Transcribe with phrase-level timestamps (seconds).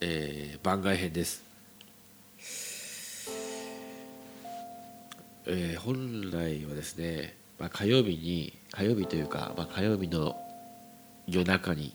[0.00, 1.42] えー番外編です、
[5.46, 10.36] えー本来はですね、まあ、火曜日に火曜日というか、まあ、火曜日の
[11.26, 11.94] 夜中に、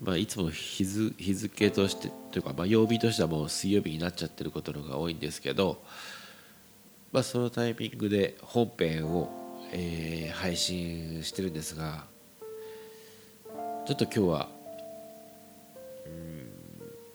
[0.00, 5.82] まあ、いつも日付としてというか、まあ、曜日としてはもう水曜日になっちゃってることのが多いんですけど、
[7.10, 9.30] まあ、そのタイミングで本編を、
[9.72, 12.04] えー配信してるんですが
[13.86, 14.48] ちょっと今日は
[16.06, 16.57] うん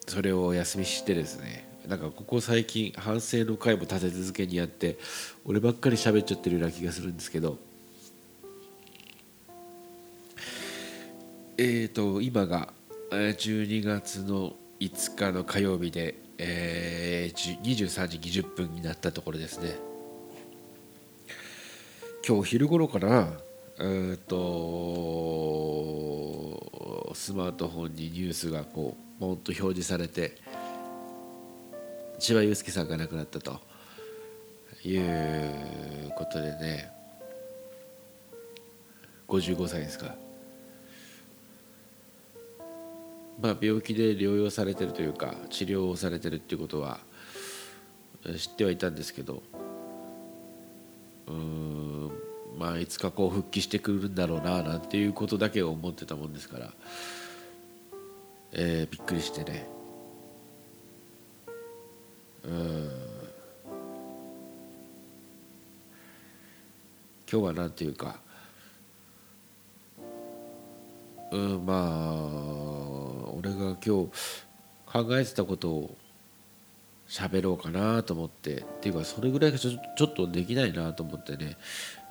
[0.07, 4.97] それをお休みしてですねなんかここ最近反省の回も立て続けにやって
[5.45, 7.57] 俺ばっかり喋っちゃってるような気がするんですけど
[11.57, 12.73] えーと今が
[13.11, 19.75] 12月の5日の火曜日で、えー23時20分になったところですね。
[22.27, 23.29] 今日昼頃かな
[23.79, 24.33] えーと
[27.13, 30.35] スマートフォンにニュースがこうポンと表示されて
[32.19, 33.61] 千葉雄介さんが亡くなったと
[34.83, 36.91] いうことでね
[39.29, 40.15] 55歳ですか
[43.41, 46.99] まあ病気で療養されてるというか治療をされてるっていうことは
[48.37, 49.41] 知ってはいたんですけど
[51.27, 52.11] うん
[52.57, 56.73] まあいつかこう復帰してくるんだろうななんていうことだけを思ってたもんですから、
[58.55, 59.67] えーびっくりしてね。
[62.45, 62.89] うん。
[67.31, 68.19] 今日はなんていうか。
[71.31, 74.11] うんまあ俺が今日
[74.85, 75.97] 考えてたことを
[77.09, 78.57] 喋ろうかなと思って。
[78.57, 81.57] っていうかそれぐらいがちょちょっとできないなと思ってね。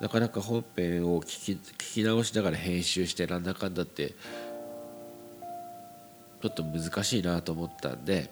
[0.00, 4.16] なかなか本編を聞き聞き直しながら編集してなんだかんだって
[6.42, 8.28] ちょっと難しいなと思ったんで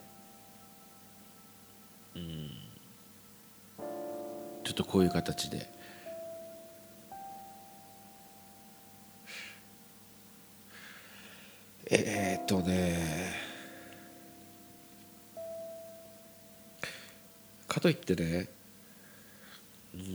[2.16, 2.50] うん。
[4.64, 5.70] ちょっとこういう形で。
[11.92, 13.32] えー、っとね
[17.66, 18.48] かといってね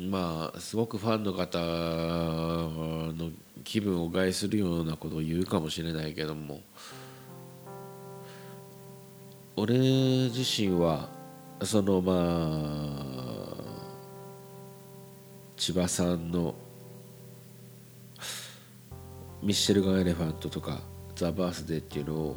[0.10, 3.32] まあすごくファンの方の
[3.66, 6.62] 気分を害するようなことを言うかもしれないけども
[9.58, 9.78] 俺
[10.30, 11.08] 自身は
[11.64, 13.06] そのまあ
[15.56, 16.54] 千葉さんの
[19.42, 20.82] ミッシェルガン・エレファントとか
[21.16, 22.36] ザ・バースデーっていうのを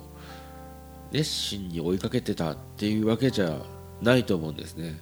[1.11, 3.63] 熱心に追いかけてたっていうわけじゃ
[4.01, 5.01] ないと思うんですね。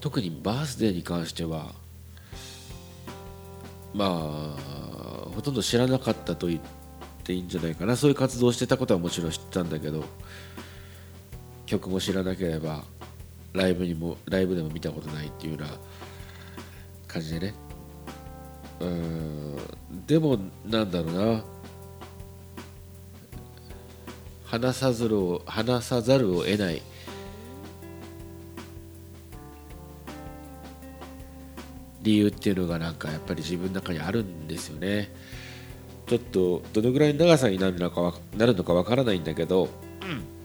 [0.00, 1.72] 特にバースデーに関しては
[3.92, 6.60] まあほとんど知らなかったと言っ
[7.22, 7.96] ていいんじゃないかな。
[7.96, 10.04] そういう活動をしてたことはもちろん知ってたんだけど
[11.66, 12.84] 曲も知らなければ
[13.52, 15.68] ライブにもライブでも見たことないっていうような
[17.06, 17.54] 感じでね。
[18.80, 19.56] うん
[20.06, 21.44] でもなんだろうな。
[24.44, 26.82] 話さざるを話さざるを得ない。
[32.02, 35.12] 理由っていうのがなんかやっぱり自分の中にあるんですよね。
[36.06, 39.68] ちょっとどのぐらいの長さになるのかなるのかわからないんだけど、
[40.02, 40.35] うん。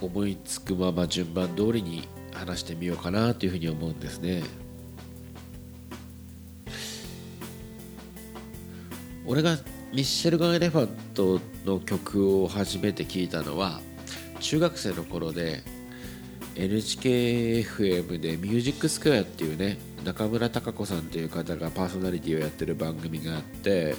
[0.00, 4.42] 思いつくまま順番通りに話してみようかなというふうに思うんですね。
[9.26, 9.58] 俺が
[9.92, 13.80] ミッシェルガン・エレファントの曲を初めて聴いたのは
[14.40, 15.62] 中学生の頃で
[16.56, 23.94] NHKFM で「ミュージックスクエア」っていうね中村孝子さんという方がパーソナリティをやってる番組があって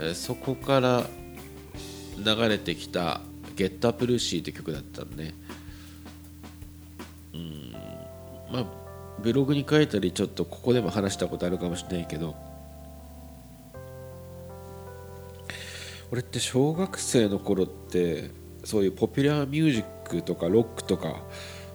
[0.00, 1.08] えーそこから
[2.16, 3.20] 流れてきた
[3.58, 5.34] 「ゲットアップルーシー」って曲だったのね
[7.34, 7.72] うん。
[8.52, 8.66] まあ
[9.20, 12.36] ブログに書いたりちょっとここでも話したことあるかもしれないけど。
[16.10, 18.30] 俺って小学生の頃って
[18.64, 21.22] そういうポピュラーミュージックとかロックとか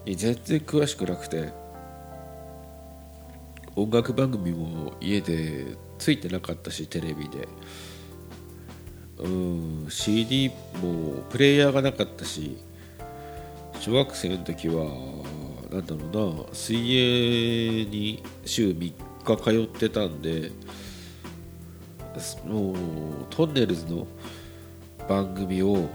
[0.05, 1.51] に全然詳しくなくて
[3.75, 7.47] 音楽番組も家でついてなかったしテレビで。
[9.19, 10.49] うん CD
[10.81, 12.57] もプレイヤーがなかったし
[13.79, 14.85] 小学生の時は
[15.71, 18.93] なんだろうな水泳に週3
[19.23, 20.51] 日通ってたんで
[22.45, 22.75] もう
[23.29, 24.07] トンネルズの
[25.09, 25.89] 番組を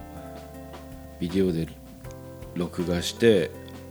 [1.21, 1.69] ビデオで
[2.55, 3.51] 録画して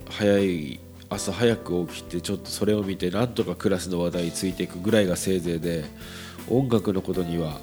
[0.09, 5.85] 早い朝早く起きてちょっとそれを見てなんとかクラスの話題についていくぐらいがせいぜいで
[6.50, 7.59] 音楽のことには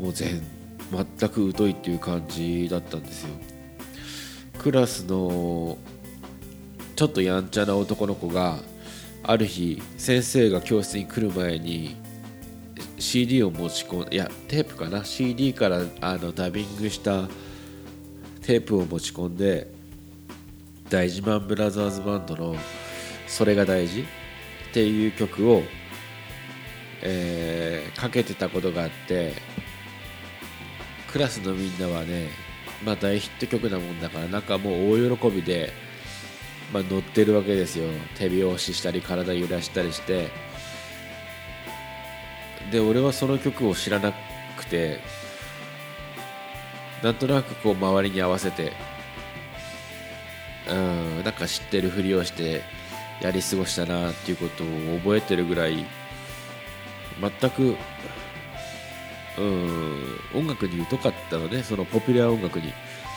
[0.00, 0.40] もう全
[0.90, 3.30] 全く疎いっていう感じだったんですよ。
[4.58, 5.78] クラスの
[6.96, 8.58] ちょっとやんちゃな男の子が
[9.22, 11.96] ある日先生が教室に来る前に
[12.98, 17.28] CD を持ち込んいやテープかな？CD からあのダビングした
[18.42, 19.70] テープを持ち込んで
[20.88, 22.56] 大事マンブラザーズバンドの
[23.28, 24.00] 「それが大事」
[24.70, 25.62] っていう曲を、
[27.02, 29.34] えーかけてたことがあって
[31.10, 32.28] クラスのみんなはね、
[32.84, 35.72] まあ、大ヒット曲なもんだからなんかもう大喜びで、
[36.72, 37.88] まあ、乗ってるわけですよ。
[38.16, 40.28] 手拍子したり体揺らしたりして。
[42.70, 44.12] で俺はその曲を知らな
[44.56, 45.00] くて
[47.02, 48.72] なんとなくこう周りに合わせて
[50.70, 52.62] うんなんか知ってるふりをして
[53.22, 54.66] やり過ごしたなっていうことを
[54.98, 55.84] 覚えてるぐらい
[57.20, 57.76] 全く
[60.34, 62.72] 音楽に疎かったのねそのポピュラー音楽に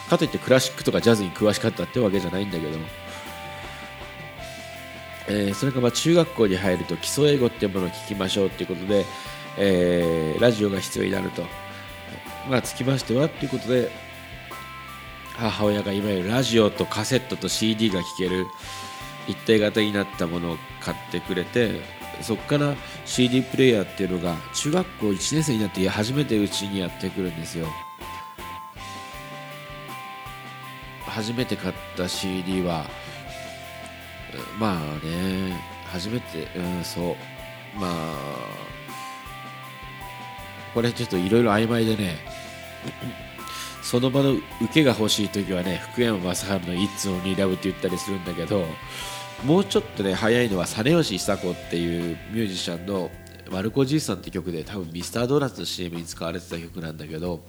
[0.08, 2.78] かといってクラシックとかジャズに詳しかったってわけじゃないんだけど、
[5.28, 9.04] えーそれがま中学校に入ると基礎英語っていうものを聞きましょうっていうことで、
[9.58, 11.44] えーラジオが必要になると。
[12.48, 13.90] まあつきましてはっていうことで
[15.34, 18.46] 母親がいわゆるラジオとカセットと CD が聴ける
[19.28, 21.80] 一体型になったものを買ってくれて
[22.22, 22.74] そこから
[23.04, 27.66] CD プレイヤーっていうのが中学校1年生になって初めてうちにやってくるんですよ。
[31.06, 32.86] 初めて買った CD は
[34.58, 37.16] まあね初めてうんそう。
[37.78, 38.16] まあ
[40.74, 42.16] これちょっといろいろ曖昧でね
[43.82, 44.42] その場の受
[44.72, 48.66] けが欲しい時はね福山雅治の「It's Only Love」って言ったりするんだけど
[49.44, 53.10] もうちょっとね早いのは実吉久子っていうミュージシャンの
[53.50, 57.40] 「マルコじいさん」って曲で多分ミスタードーナツの CM に使われてた曲なんだけど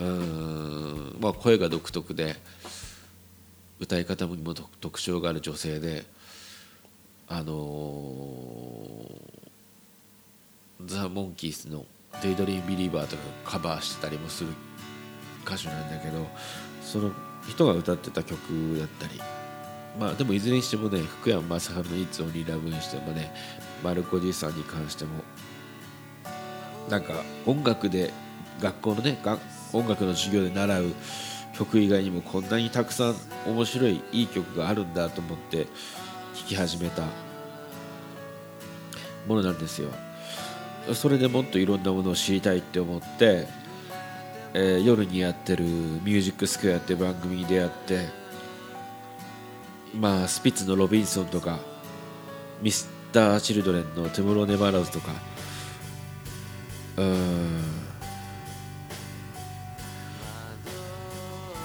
[0.00, 2.36] うんまあ声が独特で
[3.80, 6.04] 歌い方にも特徴がある女性で
[7.28, 9.42] あのー
[10.84, 11.86] ザ・モンキースの
[12.22, 14.50] 「デイドリーム・ビリーバー」とかカバーしてたりもする
[15.46, 16.28] 歌手なんだけど
[16.84, 17.12] その
[17.48, 19.20] 人が歌ってた曲だったり
[19.98, 23.32] まあでもいずれにしてもね福山雅治の「いつオンリーラブ」にしてもね
[23.84, 25.10] マルコじいさんに関しても
[26.88, 27.14] なんか
[27.46, 28.12] 音楽で
[28.60, 29.18] 学校のね
[29.72, 30.94] 音楽の授業で習う
[31.54, 33.16] 曲以外にもこんなにたくさん
[33.46, 35.66] 面白いいい曲があるんだと思って
[36.34, 37.02] 聴き始めた
[39.26, 39.90] ものなんですよ。
[40.94, 43.46] それでもっといろんなものを知りたいって思って、
[44.54, 45.64] えー夜にやってる
[46.02, 48.21] 「ミュージックスクエア」って番組に出会って
[49.94, 51.58] まあスピッツの「ロビンソン」とか
[52.60, 55.12] Mr.Children の「Tomorrow Never Knows」とか
[56.96, 57.62] うん。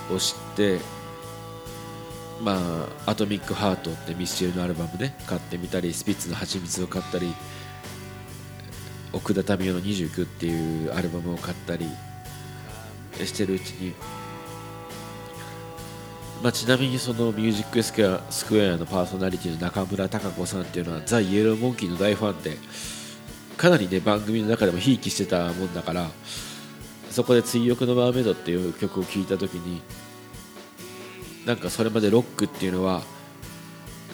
[0.09, 0.79] を知って
[2.41, 7.33] まあアトミック・ハートってミスチルのアルバムね買ってみたりスピッツの「蜂蜜」を買ったり
[9.13, 11.87] 奥田民生の「29」っていうアルバムを買ったり
[13.25, 13.93] してるうちに、
[16.43, 22.57] まあ、ちなみにその「ミュージックスクエア」スクエアのパーソナリティの中村孝子さんっていうのはザ・イエローモンキーの大ファンで
[23.57, 26.09] かなりね番組の中でもひいきしてたもんだから
[27.09, 29.81] そこで「追憶のマーメイド」っていう曲を聴いた時に
[31.45, 33.01] なんかそれまでロックっていうのは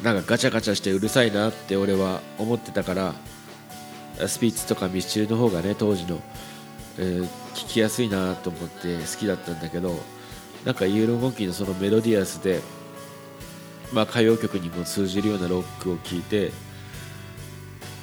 [0.03, 3.15] なんかガチャガチャしてうるさいなって俺は思ってたから
[4.27, 6.21] スピッツとかミスチルの方がね当時の、
[6.97, 9.99] えー聞きやすいなと思って好きだったんだけど
[10.65, 12.61] なんかイエローモンキーのそのメロディアスで、
[13.91, 16.51] まあ、歌謡曲にも通じるようなロックを聴いて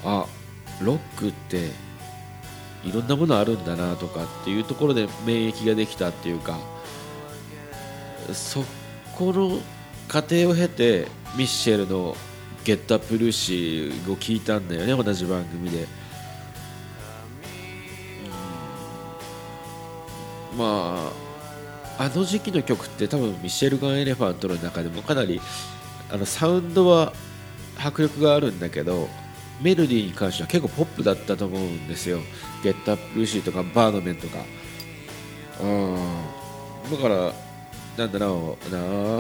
[0.05, 0.27] あ
[0.83, 1.71] ロックって
[2.85, 6.59] いろんなものあるんだなとかっていうところで免疫ができたっていうか
[8.33, 8.65] そ
[9.17, 9.59] この
[10.09, 12.17] 過程を経てミッシェルの
[12.65, 15.87] 「Get Up Lucy」を聞いたんだよね同じ番組で。
[20.59, 21.20] まあ
[22.01, 25.39] あの時期の曲って多分ミッシェル・ガン・エレファントの中でもかなり
[26.11, 27.13] あのサウンドは
[27.79, 29.07] 迫力があるんだけど
[29.61, 32.21] メロディーに関しては結構ポップだったと思うんですよ
[32.65, 34.39] 「ゲットアップルーシー」とか「バードメン」とか。
[35.63, 35.97] うん
[36.91, 37.35] だから
[37.99, 38.75] なんだろう。
[38.75, 38.79] な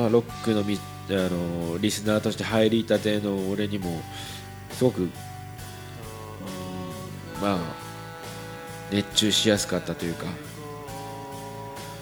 [0.08, 0.78] ロックのみ
[1.10, 4.00] あのリスナーとして入りたての俺にも
[4.70, 5.10] すごく、うん
[7.42, 7.58] まあ
[8.90, 10.24] 熱中しやすかったというか、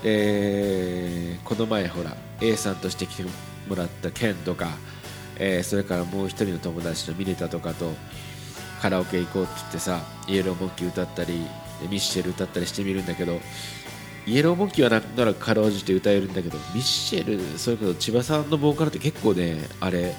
[0.05, 3.31] えーこの前ほら A さんとして来ても
[3.75, 4.69] らったケンとか、
[5.37, 7.93] えーそれからもう一人の友達のミネタとかと
[8.81, 11.47] カラオケ行こうって言ってさイエローモンキー歌ったり
[11.89, 13.41] ミッシェル歌ったりしてみるんだけど
[14.27, 20.15] イエローモンキーはなんならかろうじて歌えるんだけどミッシェルそれこそ千葉さんのボーカルって結構ねあれ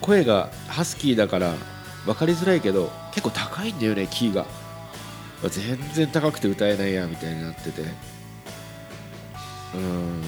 [0.00, 1.54] 声がハスキーだから
[2.04, 4.46] 分かりづらいけど結構高いんだよねキーが。
[5.48, 8.19] 全然高くて歌えないやみたいになってて。
[9.74, 10.22] うん。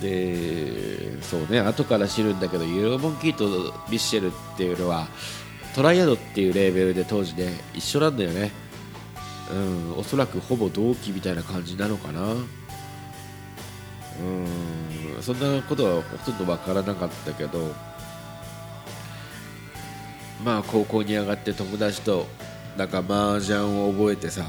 [0.00, 5.08] でそうね後から知るんだけどイエローモンキーとミッシェルっていうのは
[5.74, 8.50] トライアドっていうレーベルで当時ね一緒なんだよね。
[9.52, 12.32] うんおそらくほぼ同期みたいな感じなのかな。
[12.32, 17.74] うんそんなことはほとんど分からなかったけど
[20.44, 22.26] まあ高校に上がって友達と
[22.76, 24.44] なんか麻雀を覚えてさ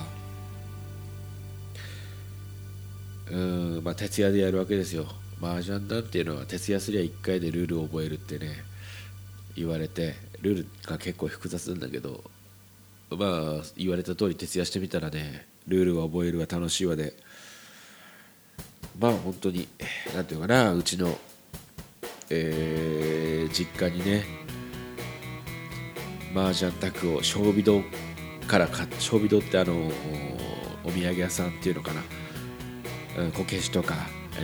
[3.31, 3.35] う
[3.79, 5.05] んまあ徹夜でやるわけですよ。
[5.41, 8.63] 麻雀なんていうのは徹夜すりゃ1回でルールを覚えるってね
[9.55, 12.23] 言われてルールが結構複雑なんだけど
[13.09, 17.15] まあ言われた通り徹夜してみたらねルールを覚えるは楽しいわで
[19.00, 19.67] まあ本当に
[20.13, 21.17] 何ていうかなうちの、
[22.29, 24.23] えー、実家にね
[26.35, 27.81] 麻雀卓を小美堂
[28.47, 29.73] から買っ小美堂ってあの
[30.83, 32.01] お土産屋さんっていうのかな
[33.34, 33.96] こけしとか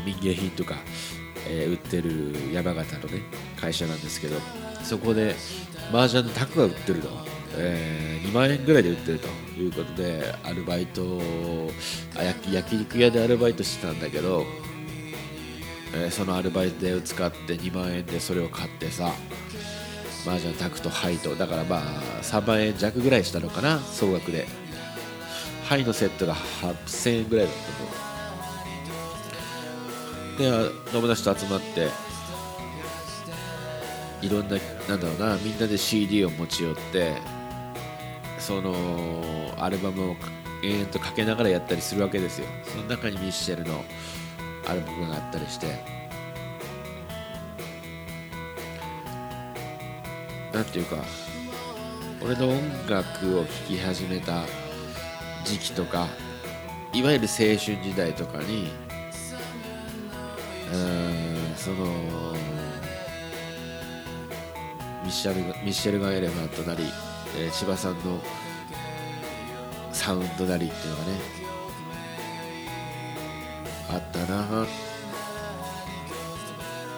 [0.06, 0.76] 民芸品とか、
[1.48, 3.22] えー、売ってる山形のね
[3.60, 4.38] 会社なんですけど
[4.84, 5.36] そこで
[5.92, 7.10] 麻雀の卓が売ってると、
[7.58, 9.28] えー、2万円ぐらいで売ってると
[9.60, 11.22] いうことでアルバイト
[12.18, 14.46] あ焼焼肉屋でアルバイトしてたんだけど、
[15.96, 19.12] えー、そのアルバイト代を使って2万円でそれを買ってさ
[20.26, 21.82] 麻雀卓とハイとだからまあ
[22.22, 24.68] 3万円弱ぐらいしたのかな総額で。
[25.68, 28.07] ハイのセットが8000円ぐらいだったと思う。
[30.38, 30.51] で
[30.91, 31.89] 友達と集まって
[34.22, 37.15] いろんななんだろうなみんなで CD を持ち寄って
[38.39, 38.75] その
[39.58, 40.15] アルバムを
[40.63, 42.48] 延々とかけながらやったりするわけですよ。
[42.63, 43.84] その中にミッシェルの
[44.67, 45.98] アルバムがあったりして。
[50.53, 50.96] なんていうか
[52.20, 54.44] 俺の音楽を聴き始めた
[55.46, 56.08] 時期とか
[56.94, 58.72] いわゆる青春時代とかに
[61.56, 61.86] その
[65.04, 66.84] ミッシェルミッシェルガン・エレファントなり、
[67.38, 68.22] えー、千葉さんの
[69.92, 71.20] サウンドなりっていうのがね
[73.90, 74.68] あったなっ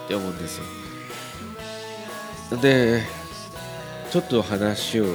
[0.07, 0.65] て思うんですよ。
[2.61, 3.03] で
[4.11, 5.05] ちょっと話を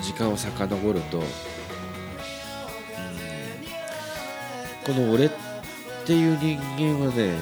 [0.00, 1.22] 時間を遡ると、
[4.84, 5.30] この俺
[6.02, 7.36] っていう人間はね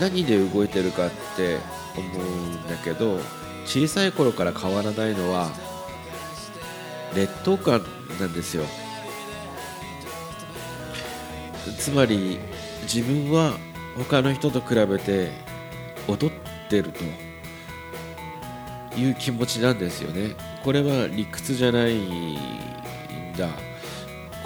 [0.00, 1.58] 何で動いてるかって
[1.96, 3.18] 思うんだけど
[3.64, 5.50] 小さい頃から変わらないのは
[7.14, 7.82] 劣等感
[8.20, 8.64] なんですよ。
[11.78, 12.38] つまり
[12.82, 13.52] 自分は
[13.96, 15.30] 他の人と比べて
[16.06, 16.30] 劣っ
[16.68, 17.04] てると
[18.98, 20.34] いう気持ちなんですよね。
[20.64, 22.36] これは理屈じゃないん
[23.36, 23.67] だ。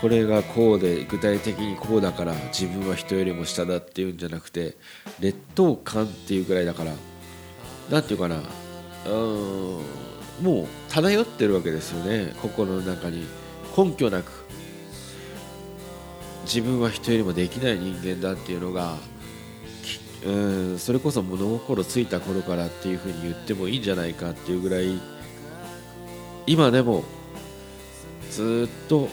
[0.02, 4.76] これがこうで具体的にこうだから自分は人よりも下だっていうんじゃなくて
[5.20, 6.92] 劣等感っていうぐらいだから
[7.88, 8.42] 何て言うかな
[9.06, 9.80] うん
[10.42, 12.34] もう漂ってるわけですよね。
[12.42, 13.26] 心の中に。
[13.76, 14.30] 根拠なく。
[16.44, 18.96] 自分は人よりもできない人間だっていうのが
[20.26, 25.00] うんそれこそ物心ついた頃からっていうふうに言ってもいいんじゃないかっていうぐらい
[26.48, 27.04] 今でも
[28.30, 29.08] ずっと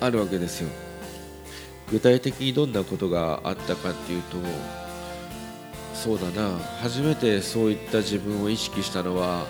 [0.00, 0.68] あるわけですよ。
[1.90, 4.36] 具体的にどんなことがあったかっていうと
[5.94, 6.58] そうだな。
[6.80, 9.46] 初めてそういった自分を意識したのは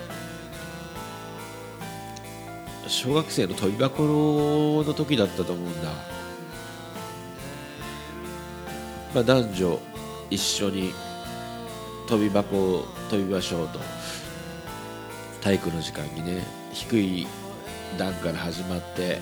[2.87, 4.03] 小学生の飛び箱
[4.85, 5.89] の時だったと思うんだ、
[9.13, 9.79] まあ、男女
[10.29, 10.93] 一緒に
[12.07, 13.79] 飛び箱を飛びましょうと。
[15.41, 17.27] 体育の時間にね低い
[17.97, 19.19] 段から始まって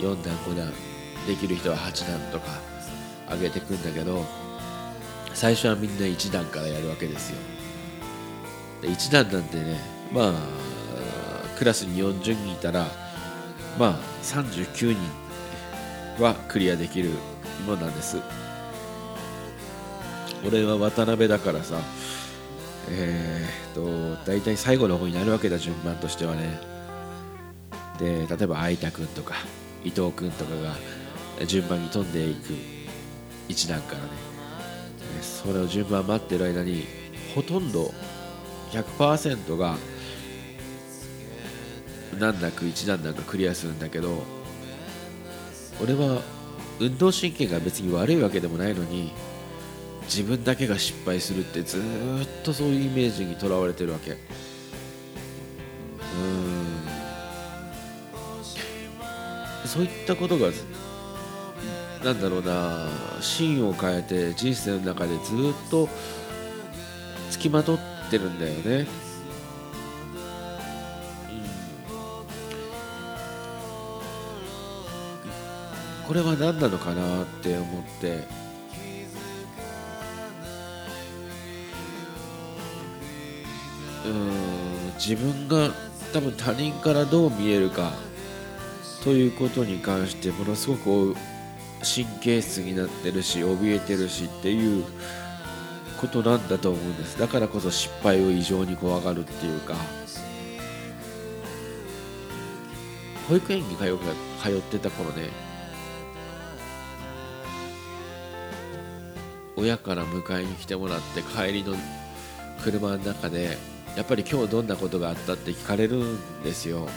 [0.00, 0.72] 4段5段
[1.26, 2.46] できる人は8段とか
[3.30, 4.24] 上げていくんだけど
[5.34, 7.38] 最初はみんな1段からやるわけですよ。
[8.82, 9.78] で1段なんてね
[10.12, 10.32] まあ
[11.58, 12.86] クラスに40人いたら
[13.78, 14.96] まあ39
[16.16, 17.10] 人はクリアできる
[17.66, 18.18] ものなんです。
[20.46, 21.78] 俺は渡辺だからさ
[22.88, 26.58] えー、っと大体最後の方になるわけだ順番としてはね。
[27.98, 29.34] で例えば相田君とか。
[29.84, 30.76] 伊藤君とかが
[31.46, 32.54] 順番に飛んでいく
[33.48, 34.30] 一段からね。
[35.22, 36.84] それを順番待ってる間に
[37.34, 37.92] ほとんど
[38.72, 39.76] 100%が
[42.18, 44.22] 難なく一段なんかクリアするんだけど
[45.82, 46.22] 俺は
[46.78, 49.12] 運動神経が別に悪いわけでもないのに
[50.04, 51.82] 自分だけが失敗するってずっ
[52.42, 54.12] とそういうイメージにとらわれてるわけ。
[54.12, 54.18] うん。
[59.66, 60.48] そういったことが
[62.04, 62.86] なんだろうな
[63.20, 65.88] 芯を変えて人生の中でずっと
[67.30, 67.78] つきまとっ
[68.10, 68.86] てるんだよね、
[76.02, 78.40] うん、これは何なのかなって思って。
[84.06, 84.30] うん。
[84.94, 85.70] 自分が
[86.12, 87.92] 多分他人からどう見えるか。
[89.02, 91.16] ということに関してものすごく
[91.82, 94.84] 神経質になってるし怯えてるしっていう
[96.00, 97.18] ことなんだと思うんです。
[97.18, 99.74] だからこそ失敗を異常に怖がるっていうか
[103.28, 103.98] 保育園に通
[104.42, 105.28] 通ってた頃ね
[109.56, 111.74] 親から迎えに来てもらって帰りの
[112.64, 113.56] 車の中で
[113.96, 116.88] やっぱり今日どんなことがあったって聞かれるんですよ。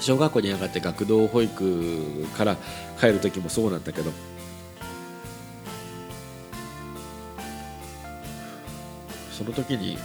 [0.00, 2.56] 小学校に上がって学童保育から
[3.00, 4.12] 帰る時もそうなんだけど
[9.32, 9.98] その時に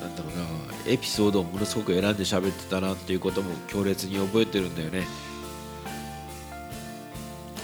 [0.00, 5.06] なんだろうなエピソードをものすごく選んで喋ってたなっていうことも強烈に覚えてるんだよね。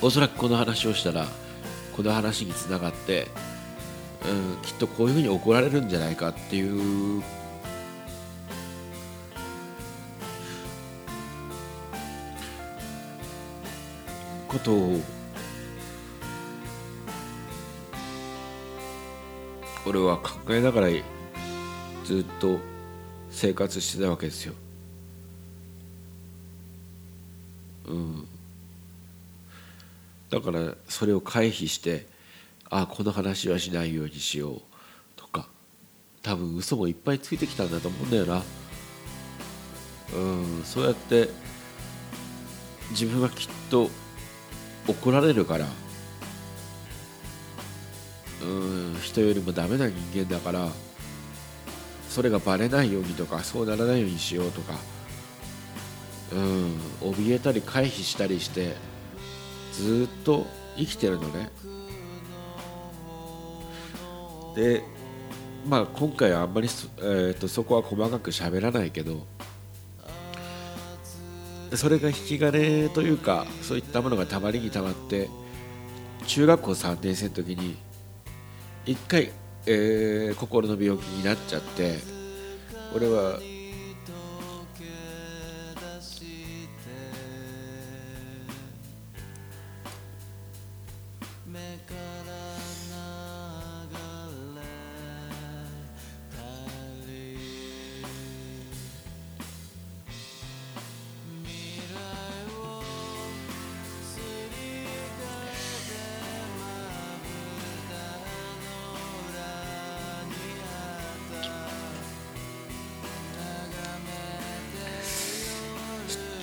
[0.03, 1.27] おそらくこの話をしたら
[1.97, 3.29] この話につながって、
[4.25, 7.23] うん、きっとこういうふうに怒られるんじゃないかっていう
[14.49, 15.01] ことを
[19.87, 20.89] 俺は考えながら
[22.05, 22.59] ずっと
[23.31, 24.55] 生活してたわけですよ。
[27.87, 28.27] うん、
[30.31, 32.07] だからそれを回避して
[32.71, 34.61] あこの話はしないようにしよう
[35.17, 35.49] とか。
[36.23, 38.43] 多分嘘もいっぱいついてきたんだと思うんだよな。
[40.15, 41.29] うん、そうやって
[42.91, 43.91] 自分はきっと
[44.89, 45.67] 怒られるから。
[48.43, 50.69] うん人よりもダメな人間だから。
[52.09, 54.75] それがバレないようにとかそうならないようにしようとか。
[56.33, 58.75] うん怯えたり回避したりして
[59.73, 61.51] ずっと生きてるのね。
[64.57, 64.83] で
[65.69, 69.27] まあ今回はあんまりそ,、えーと、そこは細かく喋らないけど
[71.75, 75.29] それが引き金というかそういったものがたまりにたまって
[76.27, 77.77] 中学校3年生の時に
[78.87, 79.31] 一回、
[79.67, 81.99] えー、心の病気になっちゃって
[82.95, 83.39] 俺は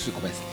[0.03, 0.52] ちょ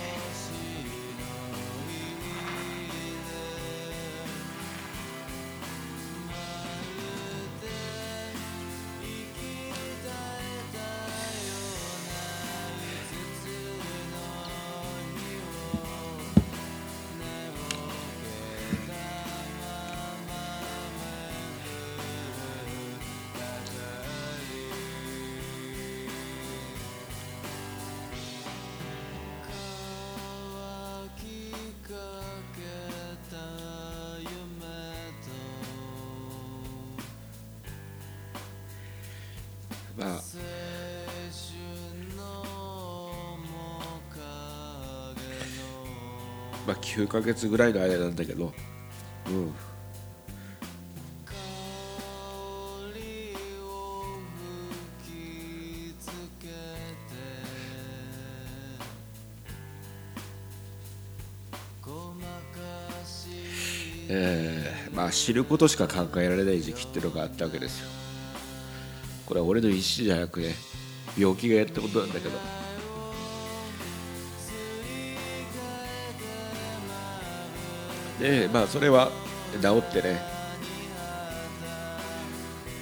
[46.71, 48.53] まあ9ヶ月ぐらいの間なんだけど。
[49.27, 49.53] うん。
[64.13, 67.89] えー、まあ知ることしか考えられない時期っていうのがあったわけですよ。
[69.27, 70.55] これは俺の意思じゃなくね
[71.17, 72.60] 病気がやったことなんだけど。
[78.21, 79.11] でまあそれは
[79.61, 80.21] 治ってね。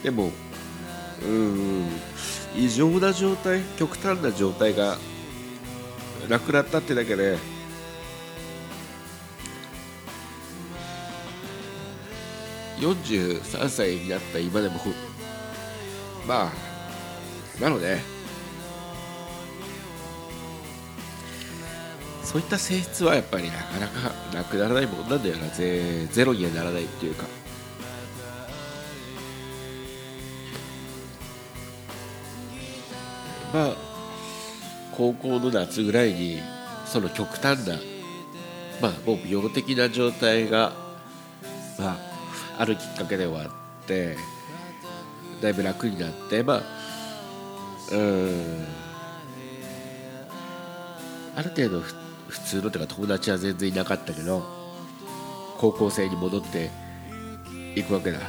[0.02, 0.30] でも
[1.22, 1.86] うん
[2.56, 4.96] 異常な状態極端な状態が
[6.28, 7.38] なくなったってだけで。
[12.80, 14.76] 43歳になった今でも
[16.26, 16.52] ま
[17.58, 17.98] あなので
[22.28, 25.48] そういった性質はやっぱりなかなかなくならないもんなんだよな。
[25.48, 27.24] ゼゼロにはならないっていうか。
[33.54, 33.76] まあ
[34.94, 36.38] 高校の夏ぐらいに
[36.84, 37.76] その極端な
[38.82, 40.74] まあもう病的な状態が
[41.78, 41.98] まあ
[42.58, 43.50] あるきっかけではあっ
[43.86, 44.18] て
[45.40, 46.62] だいぶ楽になってまあ
[47.90, 48.66] うん。
[51.34, 54.42] ある程度普通普通のというか友達は全然いなかったけど
[55.58, 56.70] 高校生に戻って
[57.74, 58.20] いくわけだ。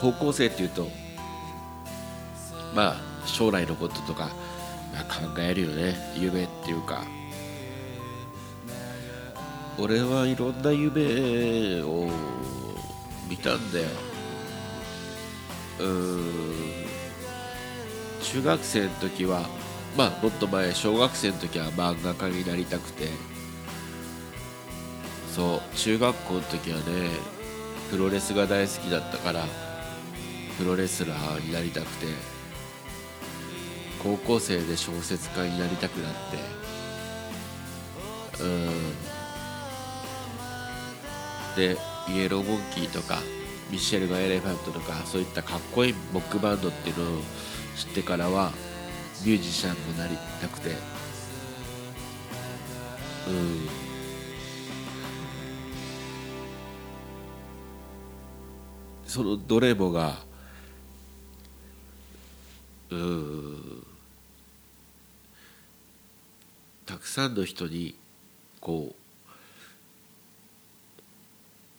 [0.00, 0.88] 高校生っていうと
[2.74, 4.30] まあ将来のこととか、
[4.92, 5.96] まあ、考えるよね。
[6.16, 7.04] 夢っていうか。
[9.78, 12.08] 俺はいろんな夢を
[13.28, 13.86] 見たんだよ。
[15.80, 16.81] うん。
[18.22, 19.48] 中学生の時は
[19.96, 23.08] まあもっと前小学生の時は漫画家になりたくて。
[25.34, 26.82] そう中学校の時はね
[27.90, 29.46] プロレスが大好きだったから
[30.58, 32.06] プロレスラーになりたくて
[34.02, 36.36] 高校生で小説家になりたくなって。
[38.42, 38.68] うん。
[41.56, 43.20] でイエローモンキーとか
[43.70, 47.06] ミシェルガ・エレファントとかそういったかっこいいモックバンドっていうのを
[47.76, 48.52] 知ってからは
[49.24, 50.70] ミュージシャンになりたくて。
[53.28, 53.68] うん。
[59.06, 60.18] そのどれもが
[62.90, 63.86] うん。
[66.86, 67.94] たくさんの人に
[68.60, 68.94] こ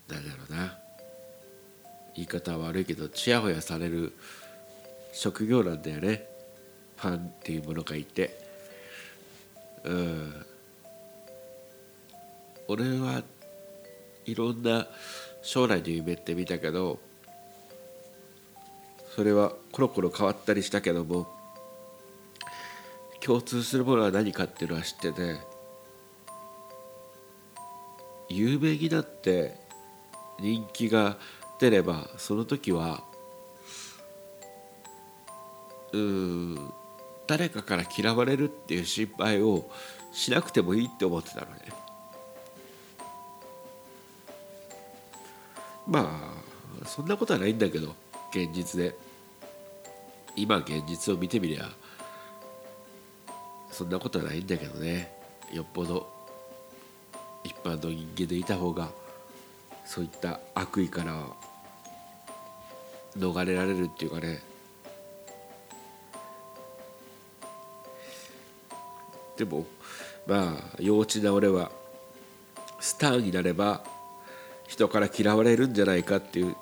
[0.09, 0.77] うなんだろうな。
[2.15, 4.13] 言い方は悪いけどちやほやされる
[5.13, 6.27] 職業なんだよね。
[6.97, 8.37] ファンっていうものがいて。
[9.85, 10.45] うん。
[12.67, 13.23] 俺は
[14.25, 14.87] いろんな
[15.41, 16.99] 将来の夢って見たけど
[19.15, 21.27] それはコロコロ変わったりしたけども
[23.19, 25.37] 共通するものは何かっていうのは知ってて
[28.29, 29.55] 有名になって
[30.39, 31.17] 人気が
[31.59, 33.03] 出ればその時は
[37.27, 39.69] 誰かから嫌われるっていう心配を
[40.11, 41.61] しなくてもいいって思ってたのね。
[45.87, 46.33] ま
[46.83, 47.95] あそんなことはないんだけど
[48.31, 48.95] 現実で。
[50.35, 51.69] 今現実を見てみりゃ
[53.71, 55.11] そんなことはないんだけどね。
[55.51, 56.11] よっぽど
[57.43, 58.89] 一般の人間でいた方が
[59.85, 61.23] そういった悪意から
[63.15, 64.41] 逃れられるっていうかね。
[69.37, 69.65] でも
[70.27, 71.71] まあ幼稚な俺は
[72.79, 73.83] スターになれば
[74.67, 76.55] 人から嫌われるんじゃないかっていう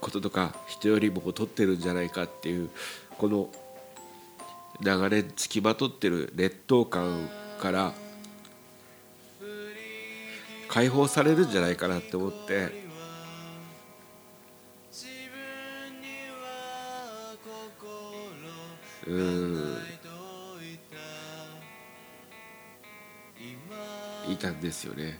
[0.00, 2.70] こととか人よりも劣ってるんじゃないかっていう
[3.18, 3.48] この
[4.80, 7.28] 流れつきまとってる劣等感
[7.60, 7.94] から
[10.68, 12.86] 解放されるんじゃないかなって思って
[19.06, 19.95] うん。
[24.28, 25.18] いたんですよね。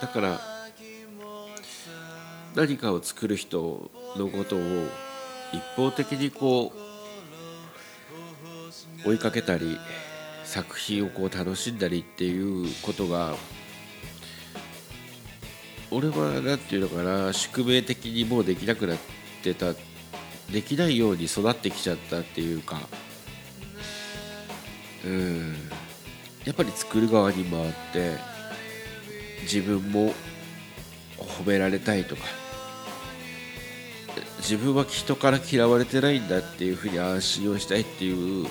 [0.00, 0.40] だから
[2.54, 4.60] 何かを作る人のことを
[5.52, 6.72] 一方的にこ
[9.04, 9.78] う追いかけたり
[10.44, 13.34] 作品をこう楽しんだりっていうことが
[15.90, 18.98] 俺は何て言うのかな宿命的にもうできなくなっ
[19.42, 19.74] てた
[20.52, 22.80] できないように育ってきちゃったっていうか。
[25.04, 25.63] うん。
[26.44, 28.18] やっぱり作る側に回って
[29.42, 30.12] 自分も
[31.16, 32.22] 褒められたいとか
[34.38, 38.46] 自分は人から嫌われてないんだっていうふうに安心をしたいっていう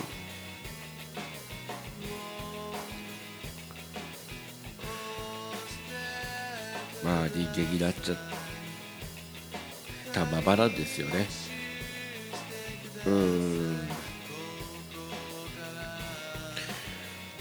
[7.04, 8.18] まあ人間になっちゃっ
[10.12, 11.26] たままなんですよね。
[13.06, 13.63] うん。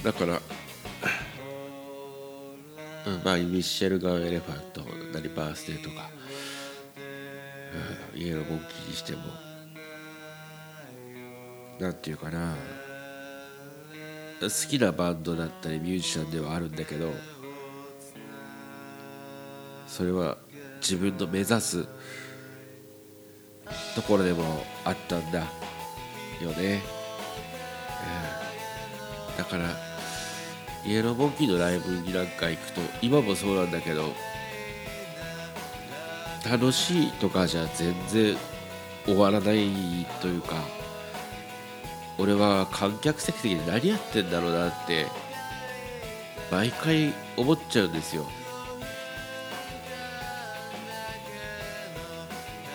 [0.04, 0.42] だから
[3.06, 4.82] うんまあミッシェルガン・エレファント
[5.14, 6.10] 何バースデーとか、
[8.14, 9.20] うん、イエローモンキーにしても
[11.80, 12.56] なんていうかな
[14.42, 17.12] 好きなバンドだったりミュージシャンではあるんだけど
[19.88, 20.38] それは
[20.82, 21.88] 自分の目指す
[23.96, 24.44] ところでも
[24.84, 25.46] あったんだよ
[26.58, 26.82] ね、
[29.30, 29.93] うん、だから
[30.86, 34.14] イエローモンキーのライブになんか行くと今もそうなんだけど
[36.50, 38.36] 楽しいとかじゃ全然
[39.06, 40.56] 終わらないというか
[42.18, 45.08] 俺は観客席的に何やってんだろうなって
[46.52, 48.28] 毎回思っちゃうんですよ。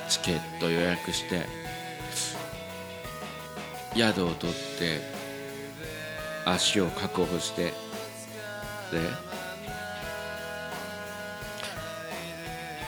[0.08, 1.46] チケット予約して
[3.94, 5.00] 宿を取って
[6.44, 7.72] 足を確保して
[8.92, 9.00] ね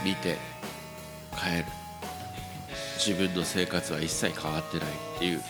[0.05, 0.37] 見て
[1.37, 1.65] 帰る。
[2.97, 5.43] 自分の生活は一切変わってないっていう。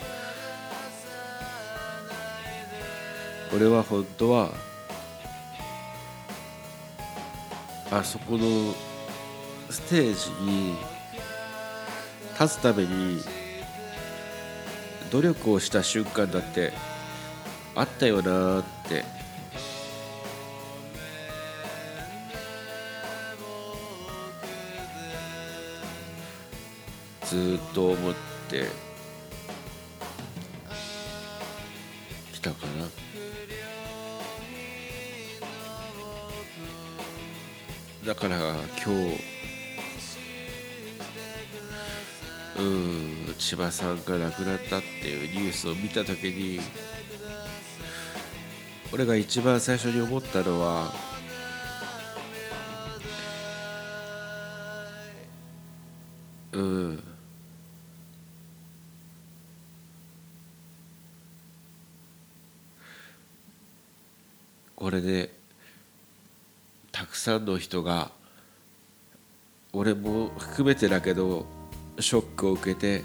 [3.54, 4.50] 俺は本当は
[7.90, 8.72] あそこの
[9.68, 10.76] ステージに
[12.38, 13.20] 立つために
[15.10, 16.72] 努力をした瞬間だって
[17.74, 19.04] あったよなって
[27.30, 28.14] ずっと思っ
[28.48, 28.64] て
[32.32, 32.88] きたかな。
[38.04, 39.20] だから今日
[42.58, 46.58] うん千葉さんが亡くなったっていうニュースを見た時に
[48.92, 50.92] 俺が一番最初に思ったのは
[67.44, 68.10] の人が
[69.72, 71.46] 俺も含めてだけど
[71.98, 73.02] ショックを受けて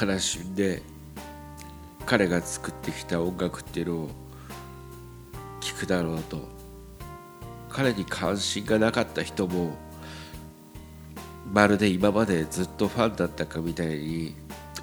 [0.00, 0.82] 悲しんで
[2.06, 4.10] 彼が作ってきた音楽っていうのを
[5.60, 6.58] 聴くだろうと。
[7.78, 9.76] 彼に関心がなかった人も
[11.52, 14.34] まるで今までずっとファンだったかみたいに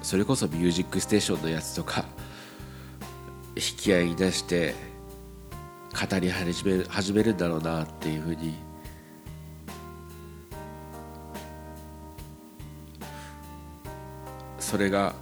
[0.02, 2.06] それこそ「ミュージックステーション」のやつとか
[3.54, 4.74] 引き合いに出して
[5.96, 8.54] 語り始め始めるんだろうなっていうふうに。
[14.58, 15.14] それが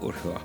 [0.00, 0.40] 俺は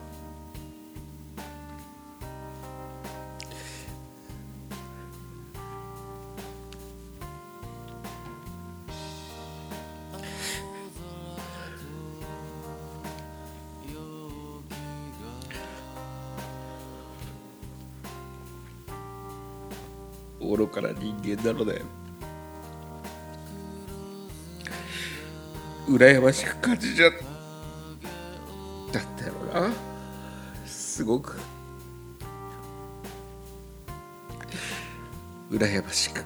[21.43, 21.81] な人間なので
[25.87, 27.11] 羨ましく感じちゃっ
[28.91, 29.73] たんだろうな。
[30.65, 31.39] すごく。
[35.49, 36.23] 羨ましく。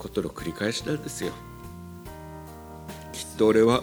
[0.00, 1.32] ことの繰り返しなんですよ。
[3.12, 3.82] きっと俺は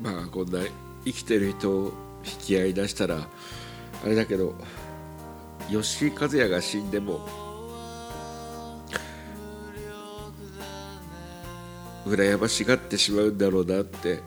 [0.00, 0.58] まあこんな
[1.04, 1.92] 生きてる人を
[2.24, 3.28] 引き合い出したら
[4.04, 4.54] あれだけど
[5.70, 7.28] 吉井和也が死んでも
[12.06, 14.20] 羨ましがってしまうんだろうなって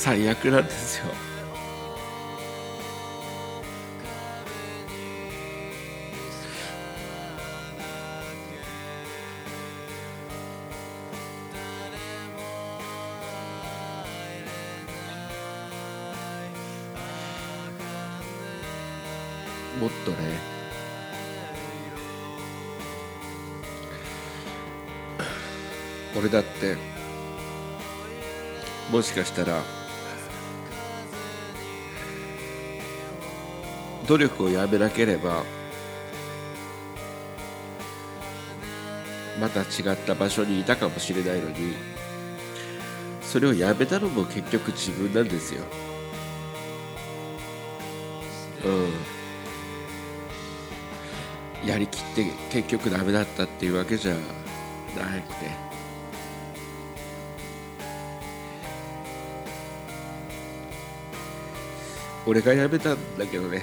[0.00, 1.06] 最悪なんですよ。
[19.80, 20.16] もっとね。
[26.16, 26.76] 俺だって
[28.90, 29.73] もしかしたら
[34.06, 35.44] 努力をやめなければ
[39.40, 41.74] また違った場所にいたかもしれないのに
[43.22, 45.64] それをやめたのも結局自分なんですよ。
[48.64, 48.68] う
[51.66, 51.68] ん。
[51.68, 55.50] やりきって結局ダメだったっていうわけじゃなくて
[62.26, 63.62] 俺がやめたんだけどね。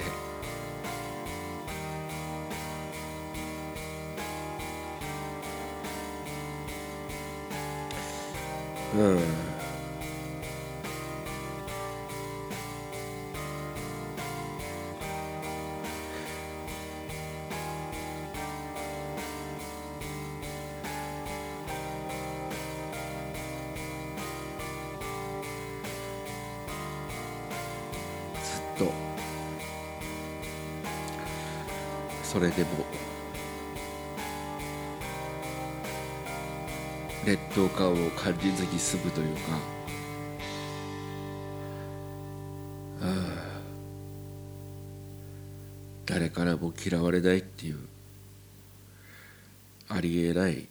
[9.02, 9.42] うん。
[32.22, 33.11] それでも。
[37.24, 39.42] 劣等感を感じずに済むというか。
[46.04, 47.78] 誰からも嫌われないっていう。
[49.88, 50.66] ありえない。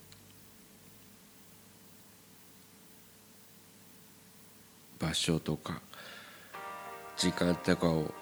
[4.99, 5.81] 場所とか。
[7.17, 8.13] 時間とかを。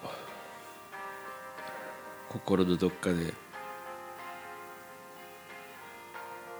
[2.29, 3.33] 心のどっかで。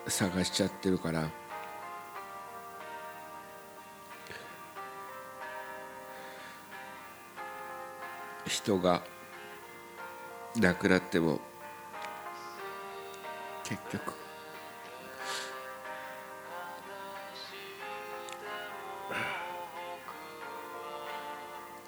[0.08, 1.30] 探しちゃってるから。
[8.50, 9.04] 人が
[10.58, 11.40] 亡くなっても
[13.64, 14.14] 結局。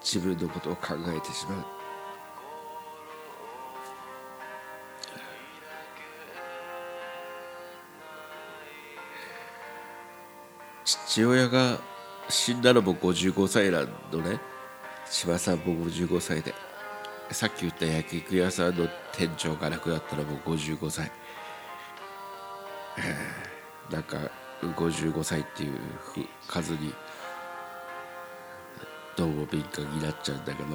[0.01, 1.65] 自分のことを考えてしまう。
[10.83, 11.79] 父親が
[12.29, 14.50] 死んだのも55歳なのね。
[15.11, 16.53] 千葉さんも55歳で。
[17.31, 21.09] さっき言った焼き肉屋さんの店長が亡くなったのも55歳
[23.89, 24.17] なんか
[24.61, 25.79] 55歳っていう
[26.47, 26.93] 数に
[29.15, 30.69] どうも敏感になっちゃうんだけど。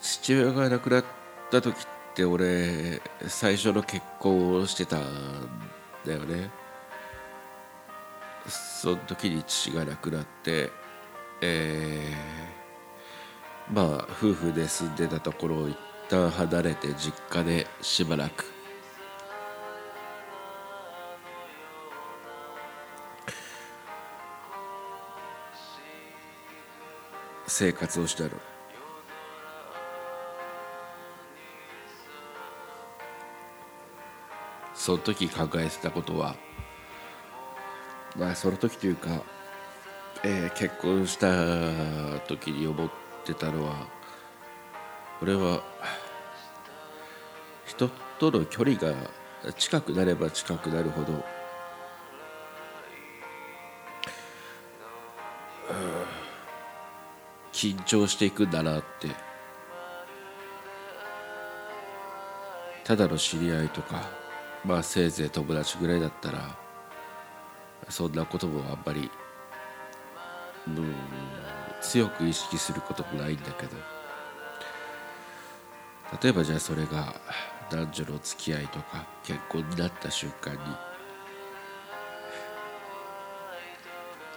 [0.00, 1.04] 父親が亡くなっ
[1.50, 6.50] た時って俺最初の結婚をしてたんだよね。
[8.48, 10.70] その時に父が亡くなって
[11.40, 15.76] えー、まあ夫婦で住んでたところを一
[16.08, 18.44] 旦離れて実家でしばらく。
[27.46, 28.30] 生活をしたの。
[34.88, 36.34] その時考えてたことは。
[38.16, 39.22] まあその時というか、
[40.24, 41.28] えー、結婚した
[42.26, 42.90] 時に思っ
[43.22, 43.86] てたのは
[45.20, 45.62] 俺は
[47.66, 48.94] 人との距離が
[49.58, 51.22] 近くなれば近くなるほど
[57.52, 59.08] 緊張していくんだなって。
[62.84, 64.27] ただの知り合いとか
[64.64, 66.56] まあせいぜい友達ぐらいだったら
[67.88, 69.10] そんなこともあんまり
[70.66, 70.94] うん
[71.80, 73.98] 強く意識することもないんだけど。
[76.22, 77.14] 例えばじゃあそれが
[77.70, 80.60] 男女の付き合いとか結婚になった瞬間に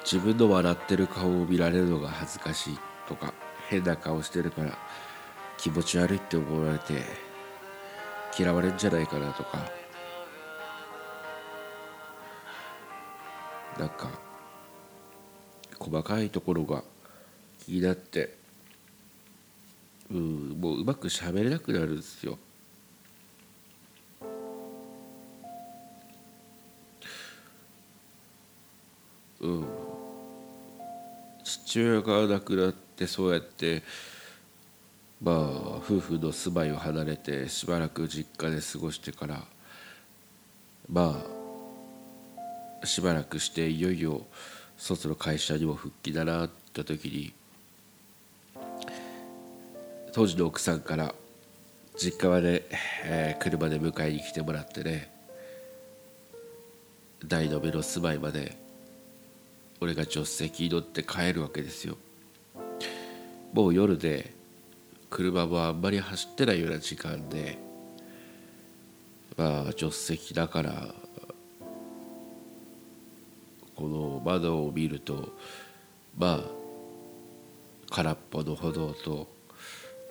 [0.03, 3.33] 自分の笑ってる顔を見られるのが恥ずかしいとか
[3.69, 4.77] 変な顔してるから
[5.57, 7.03] 気持ち悪いって思われて
[8.37, 9.59] 嫌われるんじゃないかなとか
[13.79, 14.09] なんか
[15.79, 16.83] 細かいところが
[17.65, 18.35] 気になって
[20.11, 22.37] うんもううまく喋れなくなるんですよ。
[29.39, 29.65] うん
[31.43, 33.81] 父親が亡くなってそうやって
[35.21, 35.35] まあ
[35.77, 39.43] 夫婦の住まいを離れてしばらく実家で過ごしてから
[40.91, 41.40] まあ
[42.83, 44.25] しばらくしていよいよ
[44.77, 47.33] 外の会社にも復帰だなって時に
[50.13, 51.13] 当時の奥さんから
[51.97, 52.65] 実家まで、
[53.03, 55.11] えー、車で迎えに来てもらってね
[57.25, 58.57] 台の目の住まいまで
[59.79, 61.97] 俺が助手席に乗って帰るわけですよ。
[63.53, 64.31] もう夜で
[65.09, 67.57] 車もあんまり走ってないような時間で
[69.37, 70.95] まあ助手席だから
[73.81, 75.29] この窓を見ると
[76.15, 76.39] まあ
[77.89, 79.27] 空っぽの歩道と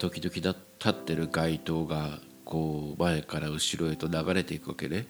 [0.01, 0.57] 時々立
[0.89, 5.07] ってる街灯がこう前から後ろへと流れていくわけね。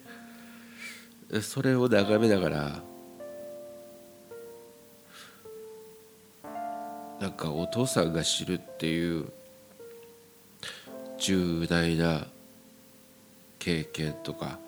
[1.40, 2.82] それを眺めながら
[7.18, 9.32] なんかお父さんが知るっていう
[11.16, 12.26] 重大な
[13.58, 14.58] 経験とか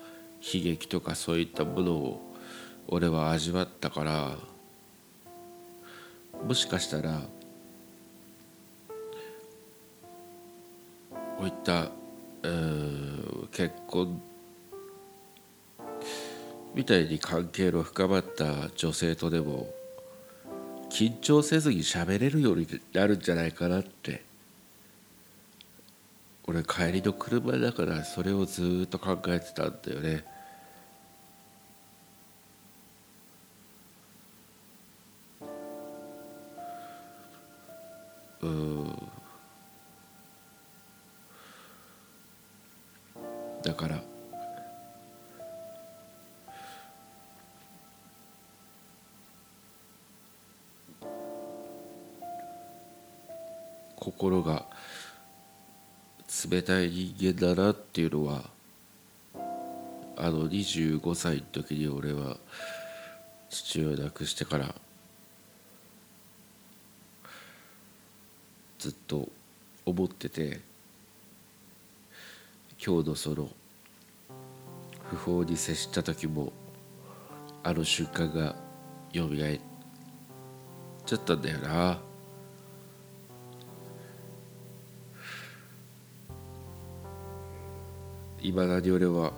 [0.41, 2.32] 悲劇とかそういったものを
[2.87, 4.37] 俺は味わったから
[6.45, 7.21] もしかしたら
[11.37, 11.89] こういった
[13.51, 14.21] 結婚
[16.73, 19.73] みたいに関係の深まった女性とでも
[20.89, 24.23] 緊張せずに喋れるようになるんじゃないかなって
[26.45, 30.32] 俺帰りの車だからそれをずっと考えてたんだよね。
[43.73, 43.99] だから。
[53.95, 54.65] 心が
[56.51, 58.43] 冷たい人間だなっていうのは
[60.17, 62.35] あの25歳の時に俺は
[63.49, 64.75] 父親を亡くしてから
[68.77, 69.29] ずっと
[69.85, 70.59] 思ってて
[72.85, 73.49] 今日のその
[75.15, 76.51] 法に接した時も
[77.63, 78.55] あの瞬間が
[79.11, 79.61] よみがえっ
[81.05, 81.99] ちゃったんだよな。
[88.41, 89.31] いまだに俺は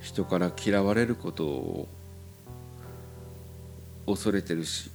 [0.00, 1.88] 人から嫌われることを
[4.06, 4.90] 恐れてるし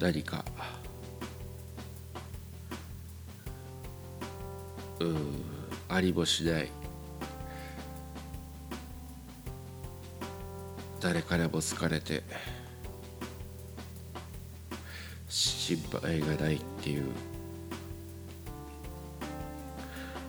[0.00, 0.42] 何か。
[4.98, 5.44] うん
[5.88, 6.70] ありもしない。
[11.00, 12.22] 誰からも好かれて。
[15.28, 17.04] 心配がないっていう。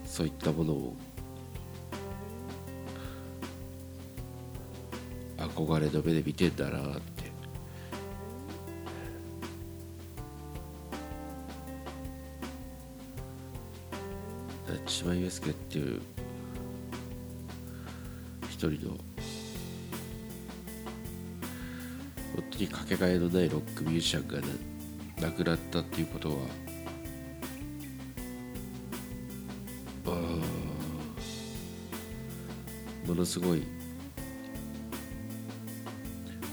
[0.06, 0.96] そういったものを。
[5.38, 7.21] 憧れの目で見てんだなって。
[15.02, 16.00] 千葉祐介っていう
[18.52, 18.92] 一人の
[22.36, 24.44] 本当にかけがえのないロックミュージシャンが、ね、
[25.20, 26.36] 亡くなったっていうことは
[33.08, 33.64] ものすごい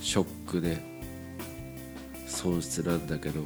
[0.00, 0.78] ショックで
[2.26, 3.42] 損失なんだけど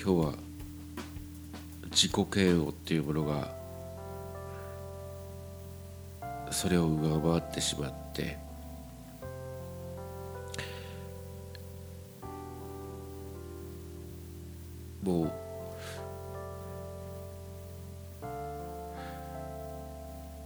[0.00, 0.45] 今日は
[1.96, 3.56] 自己嫌悪っていうものが
[6.50, 8.36] それを上回ってしまって
[15.02, 15.32] もう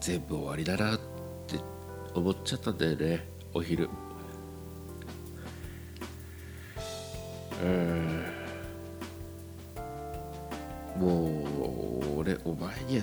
[0.01, 1.01] 全部終わりだなっ
[1.49, 1.59] て
[2.15, 3.91] 思っちゃったんだよねお昼。
[7.61, 8.00] うん。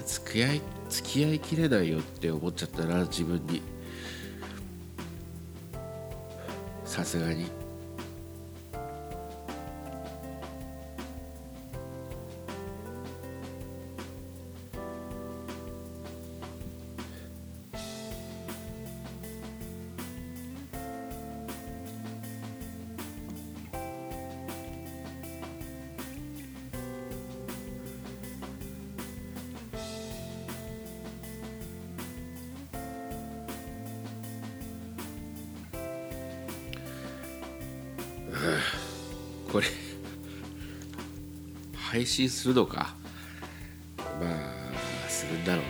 [0.07, 3.61] 付き合い付き合いきれないよって思っちゃったな自分に
[6.85, 7.66] さすがに。
[42.17, 42.95] 配信するのか。
[44.19, 44.25] ま
[45.05, 45.65] あするんだろう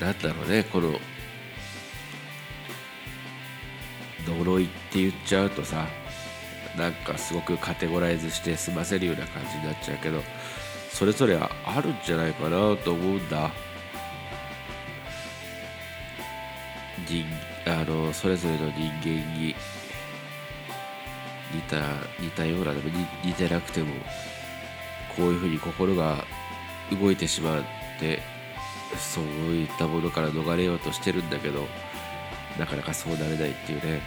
[0.00, 0.06] な。
[0.06, 0.98] なんだろうねこの
[4.26, 5.86] 呪いって言っちゃうとさ
[6.78, 10.22] なんかすごくカテゴライズして済ませるような感じになっちゃうけど
[10.90, 13.50] それぞれあるんじゃないかなと思うんだ。
[18.20, 19.54] それぞれの人間に
[21.54, 21.78] 似た
[22.20, 22.90] 似たようなでも
[23.24, 23.94] 似てなくても
[25.16, 26.24] こういうふうに心が
[26.92, 27.62] 動いてしまっ
[27.98, 28.20] て
[28.98, 31.66] そういったものから逃れようとしてるんだけど
[32.58, 34.02] なかなかそうなれないっていうね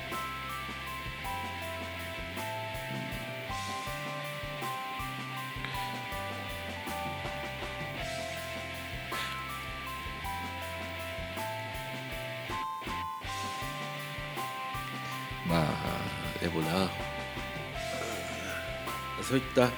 [19.53, 19.71] った。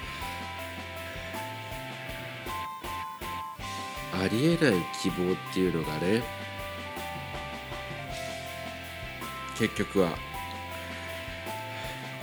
[4.18, 6.24] ありえない希望っていうのがね
[9.60, 10.18] 結局は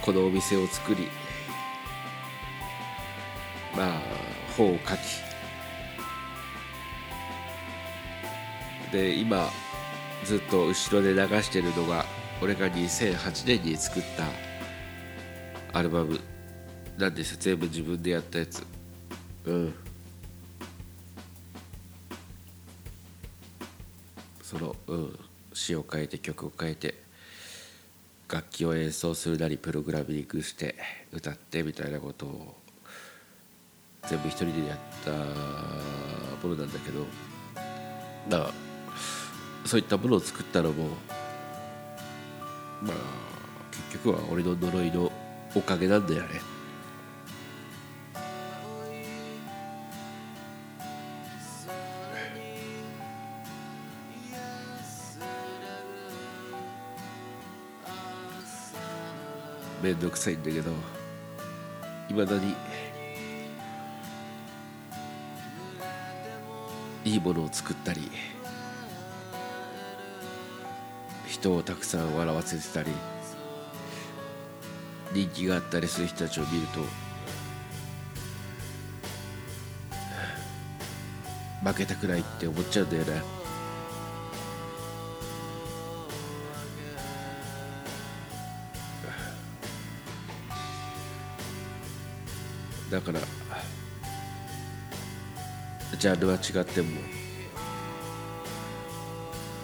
[0.00, 1.08] このお店を作り
[3.76, 4.00] まあ
[4.56, 5.00] 本を書き。
[8.90, 9.48] で今
[10.24, 12.04] ずっと後ろで流してるのが
[12.42, 14.02] 俺が2008年に作っ
[15.72, 16.31] たアルバム。
[16.98, 18.62] なんで全部自分でやったやつ。
[19.46, 19.74] うん。
[24.42, 25.18] そのうん。
[25.54, 26.94] 詩を変えて曲を変えて
[28.28, 30.76] 楽器を演奏するなりプログラミングして
[31.12, 32.56] 歌ってみたいなことを
[34.08, 35.10] 全部一人でやった
[36.42, 37.04] ものなんだけど。
[38.28, 38.52] だから
[39.64, 40.88] そういったものを作ったのも
[42.82, 42.96] まあ
[43.70, 45.12] 結局は俺の呪いの
[45.54, 46.40] おかげなんだよね
[59.82, 60.70] めんどくさいんだけど
[62.08, 62.54] いまだに
[67.04, 68.08] いいものを作ったり
[71.26, 72.92] 人をたくさん笑わせてたり
[75.12, 76.80] 人気があったりする人たちを見ると
[81.68, 83.41] 負けたくないって思っちゃうんだよね。
[92.92, 93.20] だから
[95.98, 96.90] ジャンルは違っても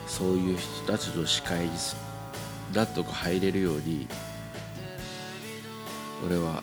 [0.06, 1.70] そういう人たちの視界に
[2.72, 4.08] なんとか入れるように
[6.24, 6.62] 俺は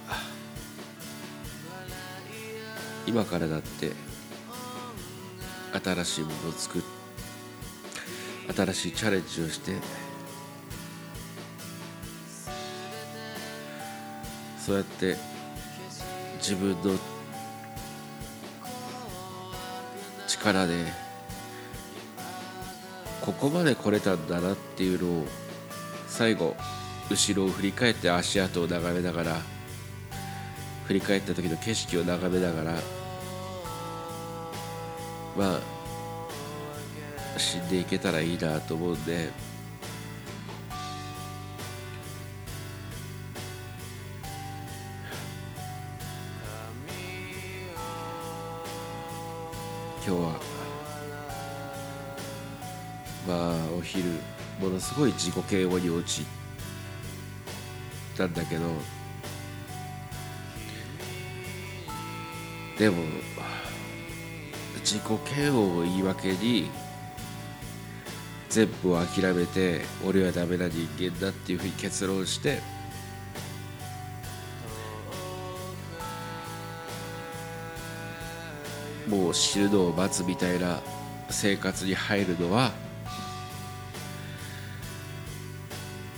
[3.06, 3.92] 今からだって
[5.84, 9.74] 新しいものを作って新しいチャレンジをして
[14.58, 15.35] そうやって
[16.48, 16.96] 自分の
[20.28, 20.86] 力で
[23.20, 25.26] ここまで来れたんだなっていうのを
[26.08, 26.56] 最後
[27.10, 29.42] 後ろを振り返って足跡を眺めながら
[30.86, 32.80] 振り返った時の景色を眺めながら
[35.36, 39.32] まあ死んでいけたらいいなと思うんで
[54.60, 56.26] ものすごい自己嫌悪に落ち
[58.18, 58.62] たんだけど
[62.78, 62.98] でも
[64.80, 66.70] 自己嫌悪を言い訳に
[68.50, 72.62] 全部を諦めて俺はダメな人間だっていうふうに結論して
[79.10, 80.80] もう死ぬのを待つみたいな
[81.30, 82.72] 生活に入るのは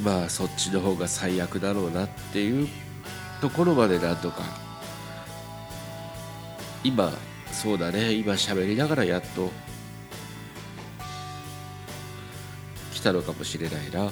[0.07, 2.69] まあそっちの方が最悪だろうなっていう
[3.41, 4.41] ところまでなんとか。
[6.81, 7.11] 今
[7.51, 8.13] そうだね。
[8.13, 9.51] 今喋りながらやっと。
[12.93, 14.05] 来たのかもしれないな。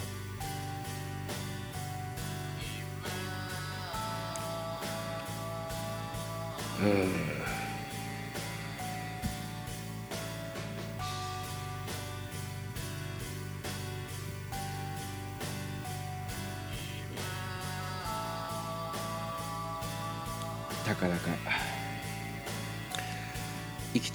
[6.81, 7.34] うん。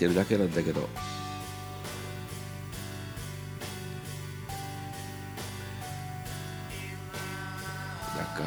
[0.01, 0.89] てるだけなんだけど。
[8.17, 8.43] なんか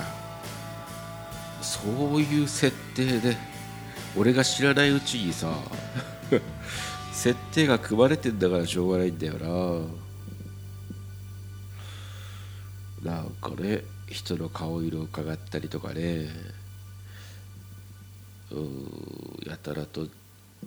[1.62, 3.38] そういう設定で
[4.16, 5.56] 俺が知らないうちにさ
[7.14, 9.34] 設定が組まれてんだからしょうがないんだよ
[13.04, 13.14] な。
[13.14, 16.30] なんかね人の顔色を伺ったりとかね。
[18.51, 20.08] うんやたらと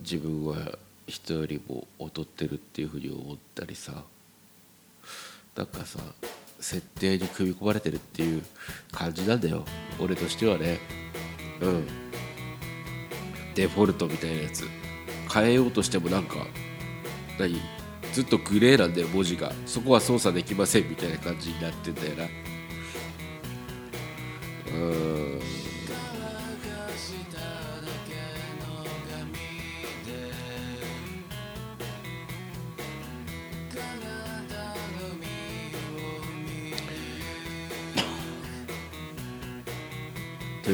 [0.09, 0.79] 自分は
[1.09, 4.05] 人よりも劣ってるっていうふうに思ったりさ。
[5.57, 5.99] なんかさ
[6.61, 8.43] 設定に組み込まれてるっていう
[8.93, 9.65] 感じなんだよ。
[9.99, 10.79] 俺としてはね。
[11.61, 11.87] うん。
[13.55, 14.65] デフォルトみたいなやつ。
[15.33, 16.37] 変えようとしてもなんか
[17.39, 17.61] 何？
[18.13, 19.53] ずっとグレーなんだよ文字が。
[19.67, 22.25] そこは操作できませんみたいな感じになってんだよな。
[24.75, 25.06] うん。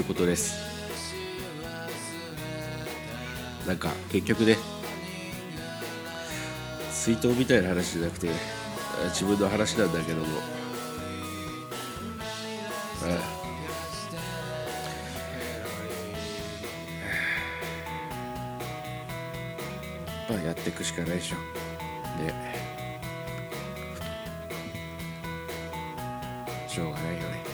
[0.03, 0.57] いうことです。
[3.67, 4.59] なんか結局ね
[6.91, 8.29] 水筒みたいな話じゃなくて
[9.11, 10.27] 自分の話なんだけども。
[13.05, 13.43] あ
[20.31, 21.37] まあやっていくしかないでしょ。
[22.23, 22.53] ね
[26.69, 27.52] しょうがないよね。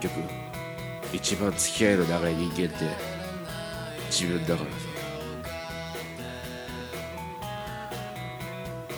[0.00, 0.28] 結局
[1.12, 2.84] 一番付き合いの長い人間って
[4.10, 4.76] 自分だからさ。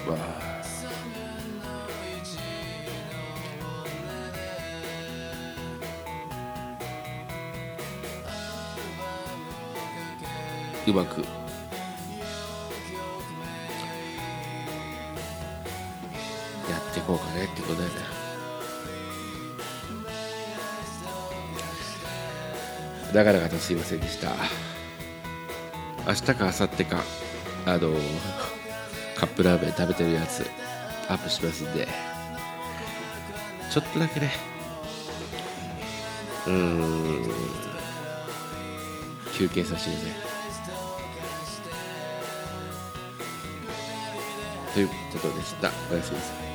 [0.09, 0.39] まあ。
[10.87, 11.21] うまく。
[11.21, 11.27] や
[16.79, 18.18] っていこうかねってことだよね。
[23.13, 24.33] だからかとすいませんでした。
[26.07, 27.03] 明日か明後日か
[27.67, 27.95] あの
[29.17, 30.47] カップラーメン食べてるやつ
[31.09, 31.89] アップしますんで。
[33.71, 34.33] ちょっとだけね。
[36.47, 37.31] うーん。
[39.35, 40.11] 休憩させてくださ
[44.71, 44.73] い。
[44.75, 45.71] ということでした。
[45.91, 46.48] おやすみなさい。